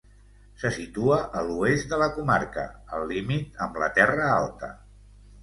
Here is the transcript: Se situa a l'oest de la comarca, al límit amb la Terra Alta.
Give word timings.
Se 0.61 0.69
situa 0.77 1.17
a 1.41 1.43
l'oest 1.49 1.89
de 1.91 1.99
la 2.05 2.07
comarca, 2.15 2.65
al 2.99 3.07
límit 3.13 3.61
amb 3.67 3.79
la 3.85 3.93
Terra 4.01 4.27
Alta. 4.41 4.73